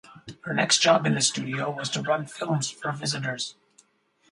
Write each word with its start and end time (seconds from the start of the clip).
Her 0.45 0.53
next 0.55 0.79
job 0.81 1.05
in 1.05 1.13
the 1.13 1.21
studio 1.21 1.69
was 1.69 1.87
to 1.91 2.01
run 2.01 2.25
films 2.25 2.71
for 2.71 2.91
visitors. 2.91 3.53